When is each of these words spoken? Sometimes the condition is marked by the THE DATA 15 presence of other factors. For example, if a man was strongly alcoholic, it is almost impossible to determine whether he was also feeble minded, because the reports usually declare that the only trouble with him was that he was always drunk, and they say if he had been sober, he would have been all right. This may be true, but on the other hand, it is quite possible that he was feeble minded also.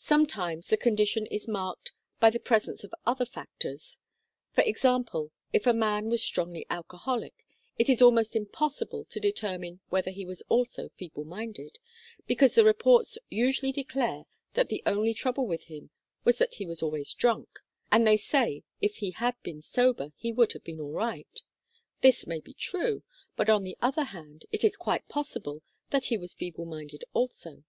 Sometimes 0.00 0.66
the 0.66 0.76
condition 0.76 1.24
is 1.26 1.46
marked 1.46 1.92
by 2.18 2.30
the 2.30 2.40
THE 2.40 2.40
DATA 2.40 2.42
15 2.42 2.46
presence 2.48 2.82
of 2.82 2.94
other 3.06 3.24
factors. 3.24 3.96
For 4.50 4.62
example, 4.64 5.30
if 5.52 5.68
a 5.68 5.72
man 5.72 6.08
was 6.08 6.20
strongly 6.20 6.66
alcoholic, 6.68 7.46
it 7.78 7.88
is 7.88 8.02
almost 8.02 8.34
impossible 8.34 9.04
to 9.04 9.20
determine 9.20 9.78
whether 9.88 10.10
he 10.10 10.26
was 10.26 10.42
also 10.48 10.88
feeble 10.96 11.22
minded, 11.22 11.78
because 12.26 12.56
the 12.56 12.64
reports 12.64 13.16
usually 13.30 13.70
declare 13.70 14.24
that 14.54 14.68
the 14.68 14.82
only 14.84 15.14
trouble 15.14 15.46
with 15.46 15.66
him 15.66 15.90
was 16.24 16.38
that 16.38 16.54
he 16.54 16.66
was 16.66 16.82
always 16.82 17.14
drunk, 17.14 17.60
and 17.92 18.04
they 18.04 18.16
say 18.16 18.64
if 18.80 18.96
he 18.96 19.12
had 19.12 19.40
been 19.44 19.62
sober, 19.62 20.08
he 20.16 20.32
would 20.32 20.54
have 20.54 20.64
been 20.64 20.80
all 20.80 20.90
right. 20.90 21.40
This 22.00 22.26
may 22.26 22.40
be 22.40 22.52
true, 22.54 23.04
but 23.36 23.48
on 23.48 23.62
the 23.62 23.76
other 23.80 24.06
hand, 24.10 24.44
it 24.50 24.64
is 24.64 24.76
quite 24.76 25.06
possible 25.08 25.62
that 25.90 26.06
he 26.06 26.18
was 26.18 26.34
feeble 26.34 26.64
minded 26.64 27.04
also. 27.12 27.62